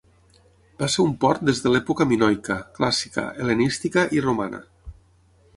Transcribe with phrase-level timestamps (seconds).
[0.79, 4.65] Va ser un port des de l'època minoica, clàssica, hel·lenística i romana.